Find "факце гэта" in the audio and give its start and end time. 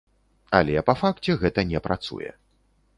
1.03-1.67